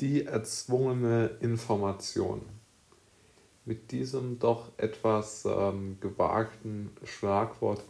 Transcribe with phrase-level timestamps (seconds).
[0.00, 2.42] Die erzwungene Information.
[3.64, 7.80] Mit diesem doch etwas ähm, gewagten Schlagwort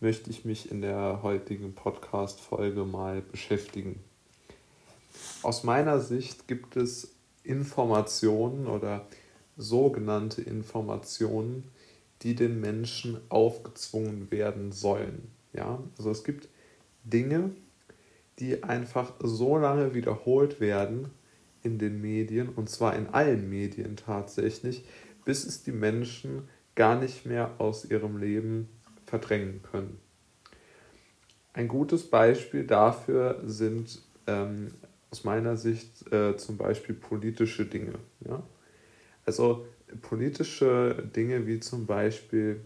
[0.00, 4.02] möchte ich mich in der heutigen Podcast-Folge mal beschäftigen.
[5.42, 7.14] Aus meiner Sicht gibt es
[7.44, 9.06] Informationen oder
[9.58, 11.70] sogenannte Informationen,
[12.22, 15.30] die den Menschen aufgezwungen werden sollen.
[15.52, 16.48] Ja, also es gibt
[17.04, 17.50] Dinge,
[18.38, 21.10] die einfach so lange wiederholt werden
[21.62, 24.84] in den Medien, und zwar in allen Medien tatsächlich,
[25.24, 28.68] bis es die Menschen gar nicht mehr aus ihrem Leben
[29.06, 29.98] verdrängen können.
[31.52, 34.72] Ein gutes Beispiel dafür sind ähm,
[35.10, 37.94] aus meiner Sicht äh, zum Beispiel politische Dinge.
[38.26, 38.42] Ja?
[39.26, 39.66] Also
[40.00, 42.60] politische Dinge wie zum Beispiel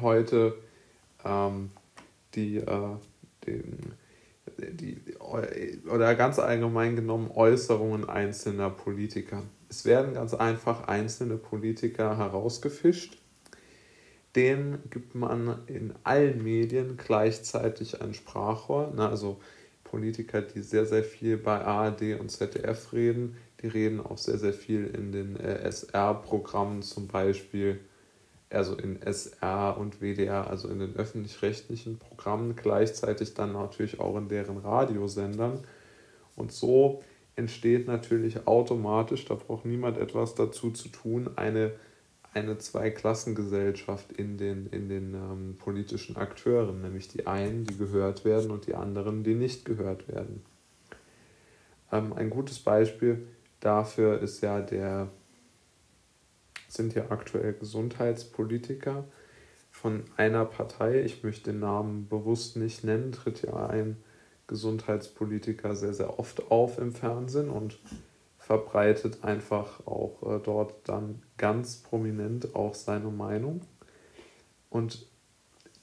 [0.00, 0.56] heute
[1.24, 1.70] ähm,
[2.34, 2.96] die, äh,
[3.46, 3.92] den,
[4.58, 9.42] die, oder ganz allgemein genommen Äußerungen einzelner Politiker.
[9.68, 13.18] Es werden ganz einfach einzelne Politiker herausgefischt.
[14.34, 18.92] Denen gibt man in allen Medien gleichzeitig ein Sprachrohr.
[18.94, 19.40] Na, also
[19.82, 24.52] Politiker, die sehr, sehr viel bei ARD und ZDF reden, die reden auch sehr, sehr
[24.52, 27.80] viel in den äh, SR-Programmen zum Beispiel,
[28.50, 34.28] also in SR und WDR, also in den öffentlich-rechtlichen Programmen, gleichzeitig dann natürlich auch in
[34.28, 35.60] deren Radiosendern.
[36.36, 37.02] Und so
[37.34, 41.72] entsteht natürlich automatisch, da braucht niemand etwas dazu zu tun, eine,
[42.32, 48.50] eine Zweiklassengesellschaft in den, in den ähm, politischen Akteuren, nämlich die einen, die gehört werden
[48.50, 50.42] und die anderen, die nicht gehört werden.
[51.92, 53.26] Ähm, ein gutes Beispiel
[53.60, 55.08] dafür ist ja der,
[56.68, 59.04] sind ja aktuell Gesundheitspolitiker
[59.70, 63.96] von einer Partei, ich möchte den Namen bewusst nicht nennen, tritt ja ein
[64.46, 67.78] Gesundheitspolitiker sehr, sehr oft auf im Fernsehen und
[68.38, 73.60] verbreitet einfach auch äh, dort dann ganz prominent auch seine Meinung.
[74.70, 75.06] Und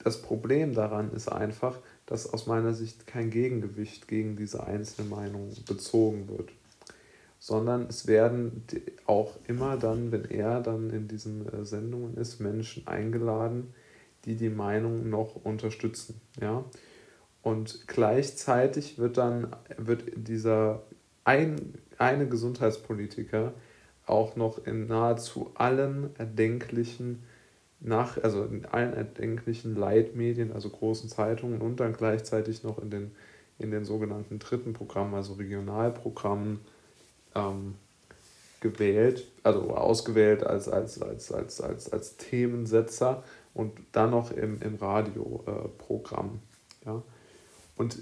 [0.04, 5.52] das Problem daran ist einfach, dass aus meiner Sicht kein Gegengewicht gegen diese einzelne Meinung
[5.68, 6.50] bezogen wird
[7.44, 8.64] sondern es werden
[9.06, 13.74] auch immer dann, wenn er dann in diesen äh, Sendungen ist, Menschen eingeladen,
[14.24, 16.22] die die Meinung noch unterstützen.
[16.40, 16.64] Ja?
[17.42, 20.84] Und gleichzeitig wird dann wird dieser
[21.26, 23.52] ein, eine Gesundheitspolitiker
[24.06, 27.24] auch noch in nahezu allen erdenklichen
[27.82, 33.12] nach, also in allen erdenklichen Leitmedien, also großen Zeitungen und dann gleichzeitig noch in den,
[33.60, 36.62] in den sogenannten dritten Programmen, also Regionalprogrammen,
[37.36, 37.76] ähm,
[38.62, 43.24] gewählt, also ausgewählt als, als, als, als, als, als Themensetzer
[43.54, 46.40] und dann noch im, im Radioprogramm.
[46.82, 47.04] Äh, ja.
[47.76, 47.98] Und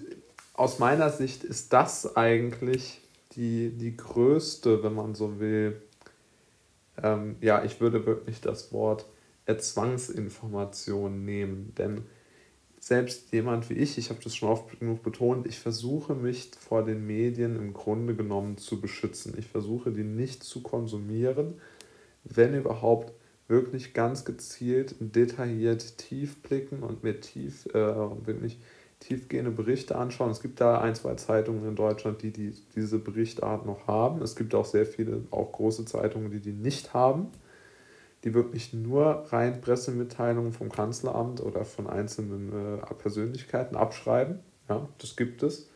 [0.54, 3.02] aus meiner Sicht ist das eigentlich
[3.34, 5.82] die, die größte, wenn man so will,
[7.02, 9.06] ähm, ja, ich würde wirklich das Wort
[9.58, 12.06] Zwangsinformation nehmen, denn
[12.92, 16.84] selbst jemand wie ich, ich habe das schon oft genug betont, ich versuche mich vor
[16.84, 19.34] den Medien im Grunde genommen zu beschützen.
[19.38, 21.54] Ich versuche die nicht zu konsumieren,
[22.26, 23.14] wenn überhaupt
[23.48, 28.60] wirklich ganz gezielt, detailliert tief blicken und mir tief, äh, wirklich
[29.00, 30.30] tiefgehende Berichte anschauen.
[30.30, 34.22] Es gibt da ein, zwei Zeitungen in Deutschland, die, die diese Berichtart noch haben.
[34.22, 37.30] Es gibt auch sehr viele, auch große Zeitungen, die die nicht haben
[38.24, 44.40] die wirklich nur rein Pressemitteilungen vom Kanzleramt oder von einzelnen äh, Persönlichkeiten abschreiben.
[44.70, 45.70] Ja, das gibt es.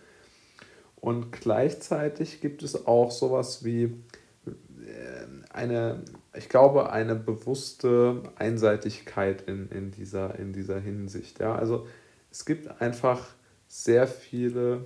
[0.96, 3.84] Und gleichzeitig gibt es auch sowas wie
[4.46, 6.04] äh, eine,
[6.36, 11.40] ich glaube, eine bewusste Einseitigkeit in, in, dieser, in dieser Hinsicht.
[11.40, 11.56] Ja?
[11.56, 11.88] Also
[12.32, 13.28] es gibt einfach
[13.68, 14.86] sehr viele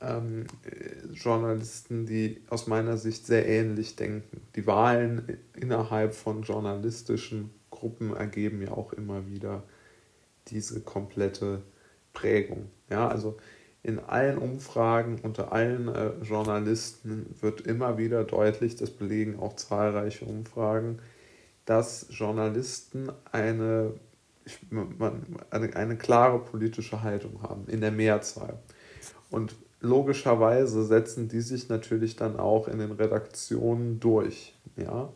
[0.00, 0.46] ähm,
[1.12, 4.39] Journalisten, die aus meiner Sicht sehr ähnlich denken.
[4.56, 9.62] Die Wahlen innerhalb von journalistischen Gruppen ergeben ja auch immer wieder
[10.48, 11.62] diese komplette
[12.12, 12.70] Prägung.
[12.88, 13.36] Ja, also
[13.82, 20.26] in allen Umfragen unter allen äh, Journalisten wird immer wieder deutlich, das belegen auch zahlreiche
[20.26, 20.98] Umfragen,
[21.64, 23.94] dass Journalisten eine,
[25.50, 28.58] eine, eine klare politische Haltung haben, in der Mehrzahl.
[29.30, 34.54] Und logischerweise setzen die sich natürlich dann auch in den Redaktionen durch.
[34.76, 35.12] Ja?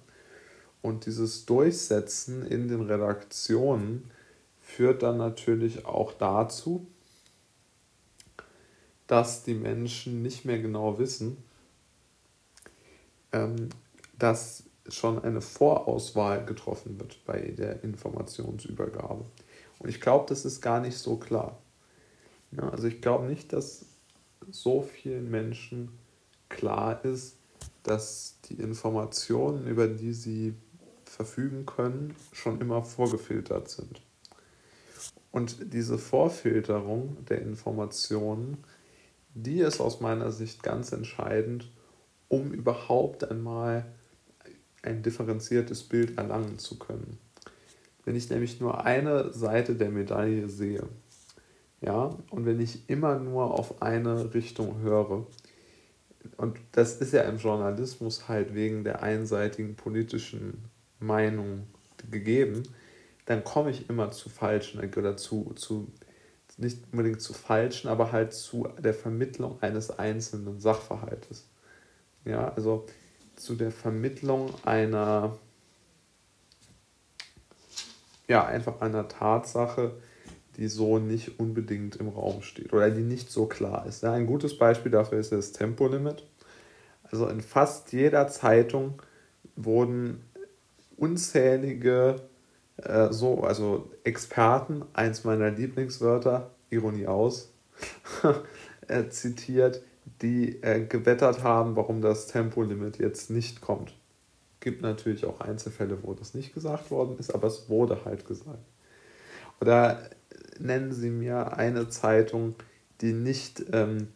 [0.82, 4.10] Und dieses Durchsetzen in den Redaktionen
[4.60, 6.86] führt dann natürlich auch dazu,
[9.06, 11.36] dass die Menschen nicht mehr genau wissen,
[13.32, 13.68] ähm,
[14.18, 19.24] dass schon eine Vorauswahl getroffen wird bei der Informationsübergabe.
[19.78, 21.58] Und ich glaube, das ist gar nicht so klar.
[22.52, 23.86] Ja, also ich glaube nicht, dass
[24.50, 25.90] so vielen Menschen
[26.48, 27.36] klar ist,
[27.82, 30.54] dass die Informationen, über die sie
[31.04, 34.00] verfügen können, schon immer vorgefiltert sind.
[35.30, 38.58] Und diese Vorfilterung der Informationen,
[39.34, 41.70] die ist aus meiner Sicht ganz entscheidend,
[42.28, 43.84] um überhaupt einmal
[44.82, 47.18] ein differenziertes Bild erlangen zu können.
[48.04, 50.86] Wenn ich nämlich nur eine Seite der Medaille sehe,
[51.84, 55.26] ja, und wenn ich immer nur auf eine Richtung höre,
[56.38, 60.64] und das ist ja im Journalismus halt wegen der einseitigen politischen
[60.98, 61.66] Meinung
[62.10, 62.62] gegeben,
[63.26, 65.92] dann komme ich immer zu falschen oder zu, zu
[66.56, 71.48] nicht unbedingt zu falschen, aber halt zu der Vermittlung eines einzelnen Sachverhaltes.
[72.24, 72.86] Ja, also
[73.36, 75.36] zu der Vermittlung einer,
[78.28, 79.92] ja, einfach einer Tatsache,
[80.56, 84.04] die so nicht unbedingt im Raum steht oder die nicht so klar ist.
[84.04, 86.24] Ein gutes Beispiel dafür ist das Tempolimit.
[87.10, 89.02] Also in fast jeder Zeitung
[89.56, 90.22] wurden
[90.96, 92.16] unzählige
[92.78, 97.52] äh, so, also Experten, eins meiner Lieblingswörter, Ironie aus,
[98.88, 99.82] äh, zitiert,
[100.22, 103.94] die äh, gewettert haben, warum das Tempolimit jetzt nicht kommt.
[104.60, 108.64] Gibt natürlich auch Einzelfälle, wo das nicht gesagt worden ist, aber es wurde halt gesagt.
[109.60, 110.10] Oder
[110.60, 112.54] nennen Sie mir eine Zeitung,
[113.00, 114.08] die nicht ähm,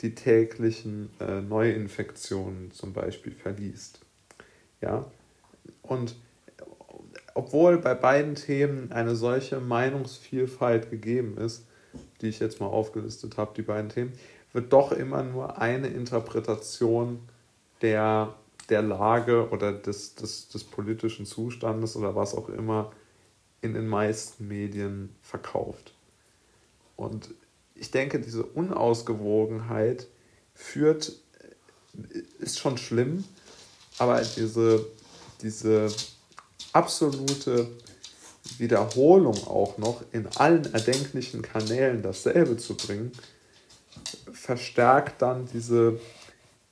[0.00, 4.00] die täglichen äh, Neuinfektionen zum Beispiel verliest.
[4.80, 5.06] Ja,
[5.82, 6.16] und
[7.34, 11.66] obwohl bei beiden Themen eine solche Meinungsvielfalt gegeben ist,
[12.20, 14.12] die ich jetzt mal aufgelistet habe, die beiden Themen,
[14.52, 17.20] wird doch immer nur eine Interpretation
[17.80, 18.34] der,
[18.68, 22.92] der Lage oder des, des, des politischen Zustandes oder was auch immer
[23.62, 25.94] in den meisten Medien verkauft.
[26.96, 27.30] Und
[27.74, 30.08] ich denke, diese Unausgewogenheit
[30.54, 31.12] führt,
[32.38, 33.24] ist schon schlimm,
[33.98, 34.86] aber diese,
[35.40, 35.92] diese
[36.72, 37.68] absolute
[38.58, 43.12] Wiederholung auch noch in allen erdenklichen Kanälen dasselbe zu bringen,
[44.32, 46.00] verstärkt dann diese,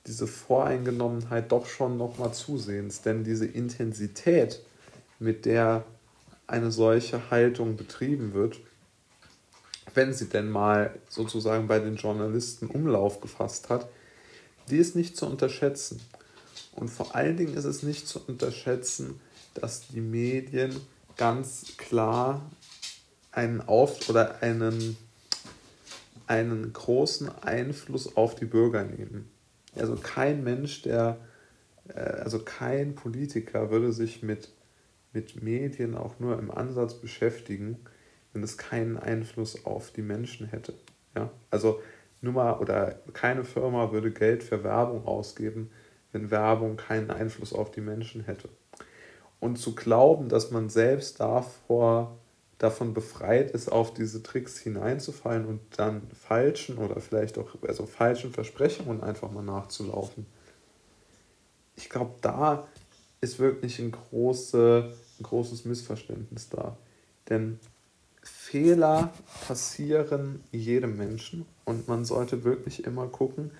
[0.07, 3.01] diese Voreingenommenheit doch schon nochmal zusehends.
[3.01, 4.61] Denn diese Intensität,
[5.19, 5.85] mit der
[6.51, 8.59] eine solche Haltung betrieben wird,
[9.93, 13.89] wenn sie denn mal sozusagen bei den Journalisten Umlauf gefasst hat,
[14.69, 16.01] die ist nicht zu unterschätzen.
[16.73, 19.19] Und vor allen Dingen ist es nicht zu unterschätzen,
[19.53, 20.75] dass die Medien
[21.17, 22.49] ganz klar
[23.31, 24.97] einen Auf oder einen,
[26.27, 29.29] einen großen Einfluss auf die Bürger nehmen.
[29.75, 31.17] Also kein Mensch, der,
[31.89, 34.49] äh, also kein Politiker würde sich mit,
[35.13, 37.79] mit Medien auch nur im Ansatz beschäftigen,
[38.33, 40.73] wenn es keinen Einfluss auf die Menschen hätte.
[41.15, 41.31] Ja?
[41.49, 41.81] Also
[42.21, 45.71] nur mal, oder keine Firma würde Geld für Werbung ausgeben,
[46.11, 48.49] wenn Werbung keinen Einfluss auf die Menschen hätte
[49.41, 52.17] und zu glauben, dass man selbst davor
[52.59, 58.31] davon befreit ist, auf diese Tricks hineinzufallen und dann falschen oder vielleicht auch also falschen
[58.31, 60.27] Versprechungen einfach mal nachzulaufen.
[61.75, 62.67] Ich glaube, da
[63.21, 66.77] ist wirklich ein, große, ein großes Missverständnis da.
[67.29, 67.59] Denn
[68.23, 69.13] Fehler
[69.47, 73.51] passieren jedem Menschen und man sollte wirklich immer gucken,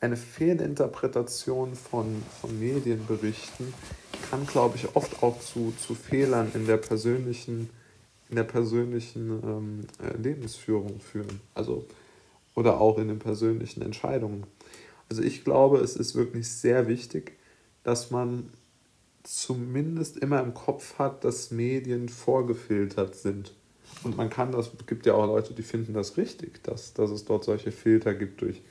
[0.00, 3.74] eine Fehlinterpretation von, von Medienberichten
[4.30, 7.70] kann, glaube ich, oft auch zu, zu Fehlern in der persönlichen,
[8.28, 11.40] in der persönlichen ähm, äh, Lebensführung führen.
[11.54, 11.84] Also,
[12.54, 14.44] oder auch in den persönlichen Entscheidungen.
[15.08, 17.36] Also ich glaube, es ist wirklich sehr wichtig,
[17.82, 18.50] dass man
[19.28, 23.54] zumindest immer im Kopf hat, dass Medien vorgefiltert sind.
[24.04, 27.24] Und man kann das, gibt ja auch Leute, die finden das richtig, dass, dass es
[27.24, 28.62] dort solche Filter gibt durch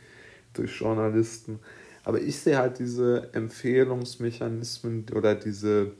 [0.57, 1.59] durch Journalisten.
[2.03, 5.91] Aber ich sehe halt diese Empfehlungsmechanismen oder diese,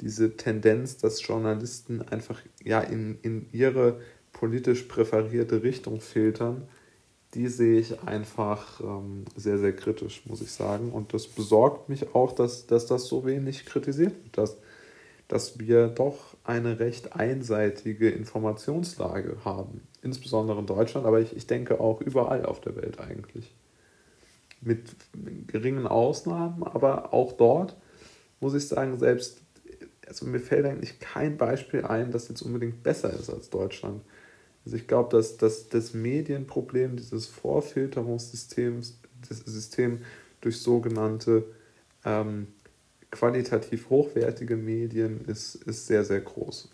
[0.00, 4.00] diese Tendenz, dass Journalisten einfach ja in, in ihre
[4.32, 6.68] politisch präferierte Richtung filtern,
[7.34, 10.92] die sehe ich einfach ähm, sehr, sehr kritisch, muss ich sagen.
[10.92, 14.56] Und das besorgt mich auch, dass, dass das so wenig kritisiert wird, dass,
[15.28, 19.82] dass wir doch eine recht einseitige Informationslage haben.
[20.02, 23.54] Insbesondere in Deutschland, aber ich, ich denke auch überall auf der Welt eigentlich
[24.60, 24.96] mit
[25.46, 27.76] geringen Ausnahmen, aber auch dort
[28.40, 29.42] muss ich sagen, selbst,
[30.06, 34.02] also mir fällt eigentlich kein Beispiel ein, das jetzt unbedingt besser ist als Deutschland.
[34.68, 40.00] Also ich glaube, dass, dass das Medienproblem dieses Vorfilterungssystems, das System
[40.42, 41.44] durch sogenannte
[42.04, 42.48] ähm,
[43.10, 46.68] qualitativ hochwertige Medien ist, ist sehr, sehr groß.